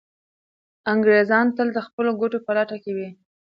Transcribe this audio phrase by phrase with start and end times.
[0.91, 3.09] انګریزان تل د خپلو ګټو په لټه کي وي.